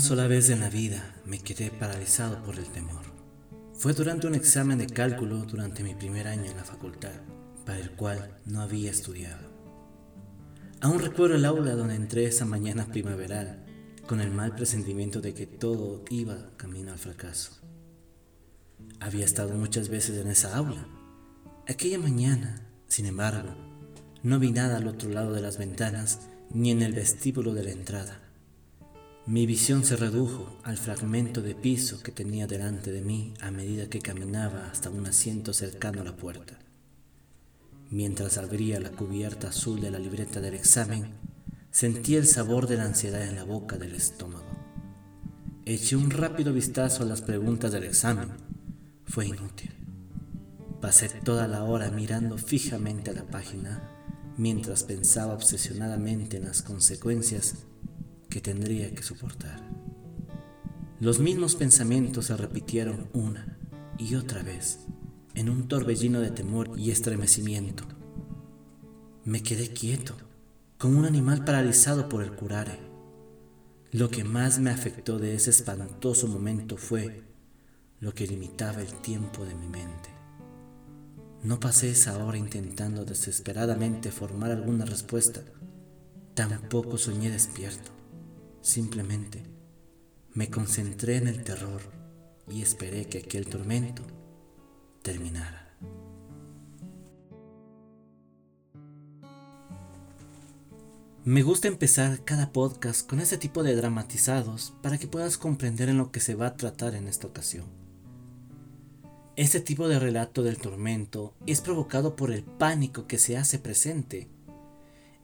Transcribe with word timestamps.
Sola 0.00 0.26
vez 0.26 0.48
en 0.48 0.60
la 0.60 0.70
vida 0.70 1.14
me 1.26 1.40
quedé 1.40 1.70
paralizado 1.70 2.42
por 2.42 2.58
el 2.58 2.64
temor. 2.70 3.02
Fue 3.74 3.92
durante 3.92 4.26
un 4.26 4.34
examen 4.34 4.78
de 4.78 4.86
cálculo 4.86 5.44
durante 5.44 5.82
mi 5.82 5.94
primer 5.94 6.26
año 6.26 6.50
en 6.50 6.56
la 6.56 6.64
facultad, 6.64 7.12
para 7.66 7.78
el 7.78 7.90
cual 7.90 8.38
no 8.46 8.62
había 8.62 8.90
estudiado. 8.90 9.46
Aún 10.80 11.00
recuerdo 11.00 11.36
el 11.36 11.44
aula 11.44 11.74
donde 11.74 11.96
entré 11.96 12.24
esa 12.24 12.46
mañana 12.46 12.86
primaveral, 12.86 13.66
con 14.06 14.22
el 14.22 14.30
mal 14.30 14.56
presentimiento 14.56 15.20
de 15.20 15.34
que 15.34 15.46
todo 15.46 16.02
iba 16.08 16.50
camino 16.56 16.92
al 16.92 16.98
fracaso. 16.98 17.60
Había 19.00 19.26
estado 19.26 19.52
muchas 19.54 19.90
veces 19.90 20.16
en 20.16 20.28
esa 20.28 20.56
aula. 20.56 20.88
Aquella 21.68 21.98
mañana, 21.98 22.66
sin 22.88 23.04
embargo, 23.04 23.54
no 24.22 24.38
vi 24.38 24.50
nada 24.50 24.78
al 24.78 24.88
otro 24.88 25.10
lado 25.10 25.34
de 25.34 25.42
las 25.42 25.58
ventanas 25.58 26.20
ni 26.48 26.70
en 26.70 26.80
el 26.80 26.94
vestíbulo 26.94 27.52
de 27.52 27.64
la 27.64 27.70
entrada. 27.72 28.29
Mi 29.26 29.44
visión 29.46 29.84
se 29.84 29.96
redujo 29.96 30.56
al 30.64 30.78
fragmento 30.78 31.42
de 31.42 31.54
piso 31.54 32.02
que 32.02 32.10
tenía 32.10 32.46
delante 32.46 32.90
de 32.90 33.02
mí 33.02 33.34
a 33.40 33.50
medida 33.50 33.86
que 33.88 34.00
caminaba 34.00 34.70
hasta 34.70 34.88
un 34.88 35.06
asiento 35.06 35.52
cercano 35.52 36.00
a 36.00 36.04
la 36.04 36.16
puerta. 36.16 36.58
Mientras 37.90 38.38
abría 38.38 38.80
la 38.80 38.90
cubierta 38.90 39.48
azul 39.48 39.80
de 39.80 39.90
la 39.90 39.98
libreta 39.98 40.40
del 40.40 40.54
examen, 40.54 41.12
sentí 41.70 42.16
el 42.16 42.26
sabor 42.26 42.66
de 42.66 42.78
la 42.78 42.84
ansiedad 42.84 43.22
en 43.22 43.36
la 43.36 43.44
boca 43.44 43.76
del 43.76 43.94
estómago. 43.94 44.46
Eché 45.66 45.96
un 45.96 46.10
rápido 46.10 46.52
vistazo 46.54 47.02
a 47.02 47.06
las 47.06 47.20
preguntas 47.20 47.72
del 47.72 47.84
examen. 47.84 48.30
Fue 49.04 49.26
inútil. 49.26 49.70
Pasé 50.80 51.08
toda 51.08 51.46
la 51.46 51.62
hora 51.64 51.90
mirando 51.90 52.38
fijamente 52.38 53.10
a 53.10 53.14
la 53.14 53.26
página 53.26 53.82
mientras 54.38 54.82
pensaba 54.82 55.34
obsesionadamente 55.34 56.38
en 56.38 56.44
las 56.44 56.62
consecuencias 56.62 57.66
que 58.30 58.40
tendría 58.40 58.94
que 58.94 59.02
soportar. 59.02 59.60
Los 61.00 61.18
mismos 61.18 61.56
pensamientos 61.56 62.26
se 62.26 62.36
repitieron 62.36 63.08
una 63.12 63.58
y 63.98 64.14
otra 64.14 64.42
vez 64.42 64.80
en 65.34 65.50
un 65.50 65.68
torbellino 65.68 66.20
de 66.20 66.30
temor 66.30 66.70
y 66.76 66.90
estremecimiento. 66.90 67.84
Me 69.24 69.42
quedé 69.42 69.68
quieto, 69.68 70.14
como 70.78 70.98
un 70.98 71.04
animal 71.04 71.44
paralizado 71.44 72.08
por 72.08 72.22
el 72.22 72.32
curare. 72.32 72.78
Lo 73.92 74.08
que 74.08 74.24
más 74.24 74.58
me 74.58 74.70
afectó 74.70 75.18
de 75.18 75.34
ese 75.34 75.50
espantoso 75.50 76.26
momento 76.26 76.76
fue 76.76 77.22
lo 78.00 78.14
que 78.14 78.26
limitaba 78.26 78.80
el 78.80 78.92
tiempo 79.02 79.44
de 79.44 79.54
mi 79.54 79.68
mente. 79.68 80.10
No 81.42 81.58
pasé 81.58 81.90
esa 81.90 82.22
hora 82.24 82.36
intentando 82.36 83.04
desesperadamente 83.04 84.10
formar 84.10 84.50
alguna 84.50 84.84
respuesta. 84.84 85.42
Tampoco 86.34 86.98
soñé 86.98 87.30
despierto. 87.30 87.99
Simplemente 88.62 89.42
me 90.34 90.50
concentré 90.50 91.16
en 91.16 91.28
el 91.28 91.42
terror 91.42 91.80
y 92.48 92.62
esperé 92.62 93.06
que 93.06 93.18
aquel 93.18 93.46
tormento 93.46 94.02
terminara. 95.02 95.70
Me 101.24 101.42
gusta 101.42 101.68
empezar 101.68 102.24
cada 102.24 102.50
podcast 102.52 103.06
con 103.08 103.20
este 103.20 103.38
tipo 103.38 103.62
de 103.62 103.76
dramatizados 103.76 104.74
para 104.82 104.98
que 104.98 105.06
puedas 105.06 105.36
comprender 105.36 105.88
en 105.88 105.98
lo 105.98 106.10
que 106.10 106.20
se 106.20 106.34
va 106.34 106.46
a 106.46 106.56
tratar 106.56 106.94
en 106.94 107.08
esta 107.08 107.26
ocasión. 107.26 107.66
Este 109.36 109.60
tipo 109.60 109.88
de 109.88 109.98
relato 109.98 110.42
del 110.42 110.58
tormento 110.58 111.34
es 111.46 111.60
provocado 111.60 112.16
por 112.16 112.30
el 112.30 112.42
pánico 112.42 113.06
que 113.06 113.18
se 113.18 113.36
hace 113.36 113.58
presente. 113.58 114.28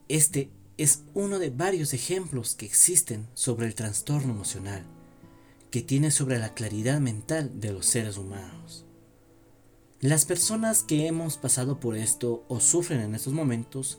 Este 0.08 0.50
es 0.78 1.02
uno 1.14 1.38
de 1.38 1.50
varios 1.50 1.94
ejemplos 1.94 2.54
que 2.54 2.66
existen 2.66 3.26
sobre 3.34 3.66
el 3.66 3.74
trastorno 3.74 4.32
emocional 4.32 4.84
que 5.70 5.82
tiene 5.82 6.10
sobre 6.10 6.38
la 6.38 6.54
claridad 6.54 7.00
mental 7.00 7.60
de 7.60 7.72
los 7.72 7.86
seres 7.86 8.16
humanos. 8.16 8.86
Las 10.00 10.24
personas 10.24 10.82
que 10.82 11.06
hemos 11.06 11.36
pasado 11.36 11.80
por 11.80 11.96
esto 11.96 12.44
o 12.48 12.60
sufren 12.60 13.00
en 13.00 13.14
estos 13.14 13.32
momentos 13.32 13.98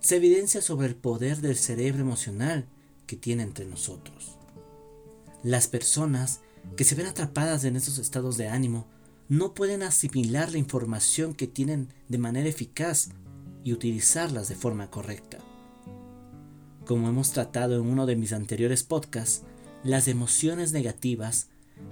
se 0.00 0.16
evidencia 0.16 0.62
sobre 0.62 0.86
el 0.86 0.94
poder 0.94 1.42
del 1.42 1.56
cerebro 1.56 2.00
emocional 2.00 2.66
que 3.06 3.16
tiene 3.16 3.42
entre 3.42 3.66
nosotros. 3.66 4.38
Las 5.42 5.68
personas 5.68 6.40
que 6.76 6.84
se 6.84 6.94
ven 6.94 7.06
atrapadas 7.06 7.64
en 7.64 7.76
estos 7.76 7.98
estados 7.98 8.36
de 8.36 8.48
ánimo 8.48 8.86
no 9.28 9.54
pueden 9.54 9.82
asimilar 9.82 10.52
la 10.52 10.58
información 10.58 11.34
que 11.34 11.46
tienen 11.46 11.92
de 12.08 12.18
manera 12.18 12.48
eficaz 12.48 13.10
y 13.62 13.72
utilizarlas 13.72 14.48
de 14.48 14.56
forma 14.56 14.90
correcta. 14.90 15.38
Como 16.90 17.08
hemos 17.08 17.30
tratado 17.30 17.76
en 17.76 17.82
uno 17.82 18.04
de 18.04 18.16
mis 18.16 18.32
anteriores 18.32 18.82
podcasts, 18.82 19.44
las 19.84 20.08
emociones 20.08 20.72
negativas 20.72 21.46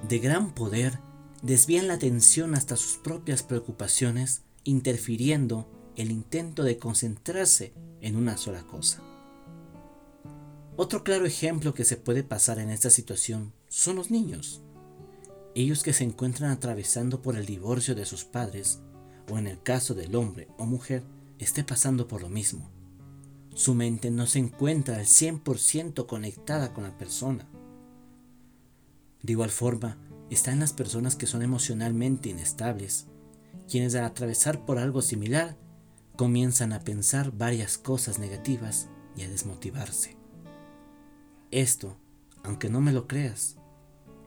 de 0.09 0.19
gran 0.19 0.53
poder 0.53 0.99
desvían 1.41 1.87
la 1.87 1.95
atención 1.95 2.57
hasta 2.57 2.77
sus 2.77 2.97
propias 2.97 3.45
preocupaciones, 3.45 4.43
interfiriendo 4.65 5.71
el 5.95 6.11
intento 6.11 6.65
de 6.65 6.79
concentrarse 6.79 7.73
en 8.01 8.17
una 8.17 8.37
sola 8.37 8.65
cosa. 8.65 9.01
Otro 10.77 11.05
claro 11.05 11.27
ejemplo 11.27 11.75
que 11.75 11.85
se 11.85 11.97
puede 11.97 12.25
pasar 12.25 12.59
en 12.59 12.69
esta 12.69 12.91
situación 12.91 13.53
son 13.69 13.95
los 13.95 14.11
niños. 14.11 14.63
Ellos 15.55 15.85
que 15.85 15.93
se 15.93 16.03
encuentran 16.03 16.51
atravesando 16.51 17.23
por 17.23 17.37
el 17.37 17.47
divorcio 17.47 17.95
de 17.95 18.05
sus 18.05 18.25
padres, 18.25 18.81
o 19.31 19.39
en 19.39 19.47
el 19.47 19.63
caso 19.63 19.95
del 19.95 20.17
hombre 20.17 20.49
o 20.59 20.67
mujer, 20.67 21.05
esté 21.39 21.63
pasando 21.63 22.09
por 22.09 22.21
lo 22.21 22.29
mismo. 22.29 22.69
Su 23.59 23.75
mente 23.75 24.13
no 24.13 24.27
se 24.27 24.39
encuentra 24.39 24.99
al 24.99 25.07
100% 25.07 26.07
conectada 26.07 26.73
con 26.73 26.85
la 26.85 26.97
persona. 26.97 27.45
De 29.21 29.33
igual 29.33 29.51
forma, 29.51 29.99
están 30.31 30.61
las 30.61 30.73
personas 30.73 31.17
que 31.17 31.27
son 31.27 31.43
emocionalmente 31.43 32.29
inestables, 32.29 33.09
quienes 33.69 33.97
al 33.97 34.05
atravesar 34.05 34.65
por 34.65 34.79
algo 34.79 35.03
similar 35.03 35.57
comienzan 36.15 36.73
a 36.73 36.85
pensar 36.85 37.33
varias 37.33 37.79
cosas 37.79 38.21
negativas 38.21 38.91
y 39.17 39.23
a 39.23 39.29
desmotivarse. 39.29 40.17
Esto, 41.51 41.97
aunque 42.45 42.71
no 42.71 42.81
me 42.81 42.93
lo 42.93 43.09
creas, 43.09 43.57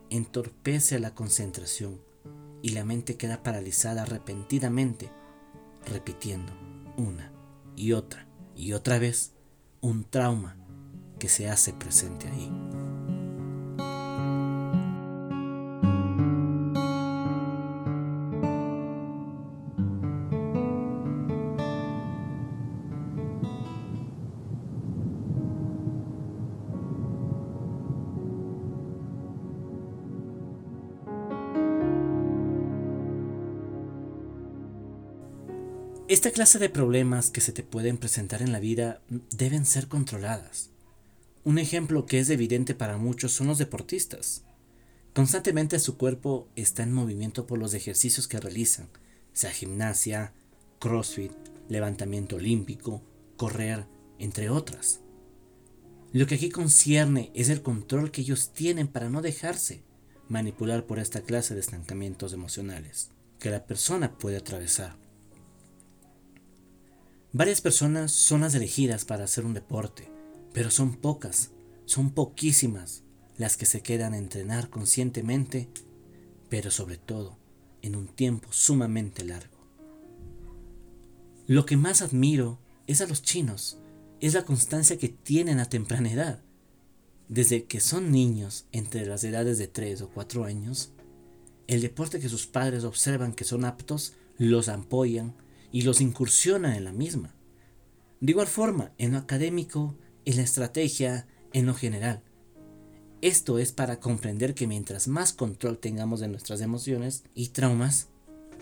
entorpece 0.09 1.00
la 1.00 1.16
concentración 1.16 2.02
y 2.62 2.72
la 2.72 2.84
mente 2.84 3.16
queda 3.16 3.44
paralizada 3.44 4.03
repentinamente, 4.03 5.09
repitiendo 5.86 6.52
una 6.98 7.31
y 7.78 7.94
otra 7.94 8.28
y 8.56 8.73
otra 8.73 9.00
vez 9.00 9.34
un 9.81 10.03
trauma 10.03 10.57
que 11.19 11.29
se 11.29 11.50
hace 11.50 11.73
presente 11.73 12.28
ahí. 12.28 12.51
Esta 36.12 36.32
clase 36.32 36.60
de 36.60 36.68
problemas 36.68 37.30
que 37.30 37.40
se 37.40 37.54
te 37.54 37.64
pueden 37.64 37.98
presentar 37.98 38.42
en 38.42 38.52
la 38.52 38.60
vida 38.60 39.02
deben 39.30 39.66
ser 39.66 39.88
controladas. 39.88 40.70
Un 41.46 41.58
ejemplo 41.58 42.06
que 42.06 42.20
es 42.20 42.30
evidente 42.30 42.76
para 42.76 42.98
muchos 42.98 43.32
son 43.32 43.48
los 43.48 43.60
deportistas. 43.60 44.44
Constantemente 45.14 45.80
su 45.80 45.96
cuerpo 45.96 46.50
está 46.58 46.84
en 46.84 46.92
movimiento 46.92 47.48
por 47.48 47.60
los 47.60 47.74
ejercicios 47.74 48.28
que 48.28 48.42
realizan, 48.42 48.90
sea 49.31 49.52
gimnasia, 49.52 50.34
crossfit, 50.80 51.31
levantamiento 51.69 52.36
olímpico, 52.36 53.02
correr, 53.38 53.86
entre 54.19 54.50
otras. 54.50 55.00
Lo 56.12 56.28
que 56.28 56.36
aquí 56.36 56.50
concierne 56.50 57.31
es 57.34 57.48
el 57.48 57.62
control 57.62 58.12
que 58.12 58.19
ellos 58.19 58.52
tienen 58.52 58.90
para 58.90 59.10
no 59.10 59.22
dejarse 59.22 59.81
manipular 60.28 60.86
por 60.86 61.00
esta 61.00 61.22
clase 61.22 61.54
de 61.54 61.62
estancamientos 61.62 62.34
emocionales 62.34 63.12
que 63.40 63.50
la 63.50 63.66
persona 63.66 64.18
puede 64.18 64.36
atravesar. 64.36 64.98
Varias 67.33 67.62
personas 67.62 68.12
son 68.12 68.42
las 68.42 68.56
elegidas 68.56 69.06
para 69.06 69.24
hacer 69.24 69.45
un 69.45 69.54
deporte, 69.54 70.10
pero 70.51 70.69
son 70.69 70.95
pocas, 70.95 71.51
son 71.86 72.12
poquísimas 72.12 73.04
las 73.38 73.56
que 73.56 73.66
se 73.66 73.81
quedan 73.81 74.13
a 74.13 74.18
entrenar 74.18 74.69
conscientemente, 74.69 75.69
pero 76.50 76.72
sobre 76.72 76.98
todo 76.98 77.38
en 77.81 77.95
un 77.95 78.07
tiempo 78.07 78.50
sumamente 78.51 79.24
largo. 79.24 79.57
Lo 81.48 81.66
que 81.66 81.78
más 81.78 82.01
admiro 82.01 82.60
es 82.86 83.00
a 83.00 83.07
los 83.07 83.22
chinos, 83.22 83.78
es 84.19 84.33
la 84.33 84.44
constancia 84.44 84.98
que 84.98 85.07
tienen 85.07 85.60
a 85.60 85.69
temprana 85.69 86.12
edad. 86.12 86.42
Desde 87.30 87.63
que 87.63 87.80
son 87.80 88.12
niños, 88.12 88.66
entre 88.74 89.06
las 89.06 89.24
edades 89.24 89.57
de 89.57 89.68
3 89.68 90.01
o 90.01 90.10
4 90.10 90.44
años, 90.44 90.92
el 91.68 91.81
deporte 91.81 92.19
que 92.19 92.28
sus 92.28 92.45
padres 92.45 92.83
observan 92.83 93.31
que 93.31 93.45
son 93.45 93.63
aptos, 93.63 94.16
los 94.38 94.68
apoyan, 94.68 95.33
y 95.71 95.81
los 95.83 96.01
incursionan 96.01 96.73
en 96.73 96.83
la 96.83 96.91
misma. 96.91 97.35
De 98.19 98.31
igual 98.31 98.47
forma, 98.47 98.91
en 98.97 99.13
lo 99.13 99.18
académico, 99.18 99.97
en 100.25 100.38
la 100.38 100.44
estrategia, 100.44 101.27
en 101.53 101.65
lo 101.65 101.73
general. 101.73 102.23
Esto 103.21 103.59
es 103.59 103.71
para 103.71 104.00
comprender 104.00 104.53
que 104.53 104.68
mientras 104.68 105.07
más 105.07 105.33
control 105.33 105.77
tengamos 105.77 106.19
de 106.19 106.27
nuestras 106.27 106.62
emociones 106.62 107.23
y 107.35 107.50
traumas, 107.50 108.09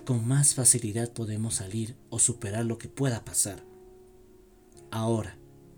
con 0.05 0.27
más 0.27 0.53
facilidad 0.53 1.13
podemos 1.13 1.55
salir 1.55 1.95
o 2.09 2.19
superar 2.19 2.65
lo 2.65 2.77
que 2.77 2.89
pueda 2.89 3.23
pasar. 3.23 3.63
Ahora, 4.91 5.37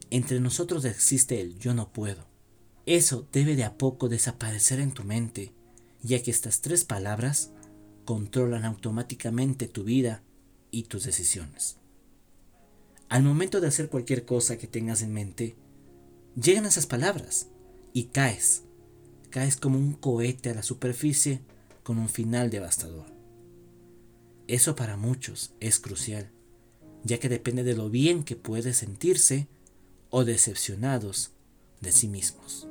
entre 0.09 0.39
nosotros 0.39 0.85
existe 0.85 1.41
el 1.41 1.57
yo 1.59 1.73
no 1.73 1.91
puedo. 1.91 2.27
Eso 2.85 3.27
debe 3.31 3.55
de 3.55 3.63
a 3.63 3.77
poco 3.77 4.09
desaparecer 4.09 4.79
en 4.79 4.91
tu 4.91 5.03
mente, 5.03 5.53
ya 6.01 6.21
que 6.23 6.31
estas 6.31 6.61
tres 6.61 6.83
palabras 6.83 7.51
controlan 8.05 8.65
automáticamente 8.65 9.67
tu 9.67 9.83
vida 9.83 10.23
y 10.71 10.83
tus 10.83 11.03
decisiones. 11.03 11.77
Al 13.09 13.23
momento 13.23 13.59
de 13.59 13.68
hacer 13.68 13.89
cualquier 13.89 14.25
cosa 14.25 14.57
que 14.57 14.68
tengas 14.68 15.01
en 15.01 15.13
mente, 15.13 15.56
llegan 16.41 16.65
esas 16.65 16.88
palabras 16.88 17.47
y 17.94 18.06
caes. 18.06 18.63
Caes 19.29 19.57
como 19.57 19.77
un 19.77 19.94
cohete 19.94 20.50
a 20.50 20.53
la 20.53 20.63
superficie 20.63 21.41
con 21.83 21.97
un 21.97 22.09
final 22.09 22.50
devastador. 22.50 23.06
Eso 24.47 24.75
para 24.75 24.97
muchos 24.97 25.53
es 25.59 25.79
crucial, 25.79 26.31
ya 27.03 27.19
que 27.19 27.29
depende 27.29 27.63
de 27.63 27.75
lo 27.75 27.89
bien 27.89 28.24
que 28.24 28.35
puede 28.35 28.74
sentirse 28.74 29.47
o 30.09 30.25
decepcionados 30.25 31.31
de 31.79 31.91
sí 31.91 32.07
mismos. 32.07 32.67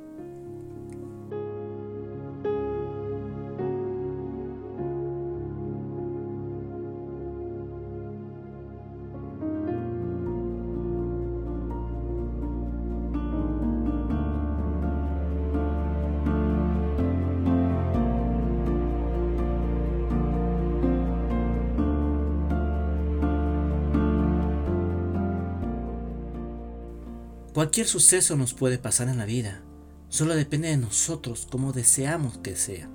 Cualquier 27.53 27.85
suceso 27.85 28.37
nos 28.37 28.53
puede 28.53 28.77
pasar 28.77 29.09
en 29.09 29.17
la 29.17 29.25
vida, 29.25 29.61
solo 30.07 30.35
depende 30.35 30.69
de 30.69 30.77
nosotros 30.77 31.47
cómo 31.51 31.73
deseamos 31.73 32.37
que 32.37 32.55
sea. 32.55 32.89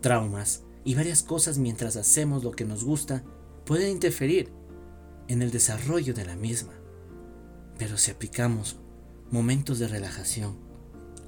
Traumas 0.00 0.64
y 0.84 0.96
varias 0.96 1.22
cosas 1.22 1.58
mientras 1.58 1.94
hacemos 1.94 2.42
lo 2.42 2.50
que 2.50 2.64
nos 2.64 2.82
gusta 2.82 3.22
pueden 3.64 3.90
interferir 3.90 4.52
en 5.28 5.42
el 5.42 5.52
desarrollo 5.52 6.12
de 6.12 6.24
la 6.24 6.34
misma. 6.34 6.72
Pero 7.78 7.98
si 7.98 8.10
aplicamos 8.10 8.80
momentos 9.30 9.78
de 9.78 9.86
relajación, 9.86 10.58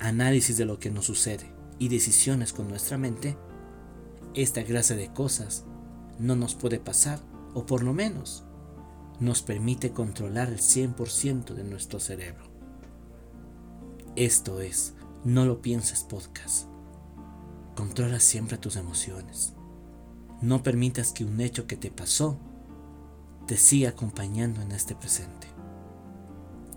análisis 0.00 0.56
de 0.56 0.64
lo 0.64 0.80
que 0.80 0.90
nos 0.90 1.04
sucede 1.04 1.54
y 1.78 1.88
decisiones 1.88 2.52
con 2.52 2.66
nuestra 2.68 2.98
mente, 2.98 3.38
esta 4.34 4.64
clase 4.64 4.96
de 4.96 5.12
cosas 5.12 5.64
no 6.18 6.34
nos 6.34 6.56
puede 6.56 6.80
pasar, 6.80 7.20
o 7.54 7.64
por 7.64 7.84
lo 7.84 7.92
menos 7.92 8.44
nos 9.20 9.42
permite 9.42 9.92
controlar 9.92 10.48
el 10.48 10.58
100% 10.58 11.54
de 11.54 11.64
nuestro 11.64 12.00
cerebro. 12.00 12.44
Esto 14.16 14.60
es, 14.60 14.94
no 15.24 15.44
lo 15.44 15.62
pienses 15.62 16.02
podcast. 16.02 16.68
Controla 17.76 18.20
siempre 18.20 18.58
tus 18.58 18.76
emociones. 18.76 19.54
No 20.40 20.62
permitas 20.62 21.12
que 21.12 21.24
un 21.24 21.40
hecho 21.40 21.66
que 21.66 21.76
te 21.76 21.90
pasó 21.90 22.38
te 23.46 23.56
siga 23.56 23.90
acompañando 23.90 24.62
en 24.62 24.72
este 24.72 24.94
presente. 24.94 25.48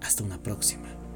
Hasta 0.02 0.24
una 0.24 0.42
próxima. 0.42 1.07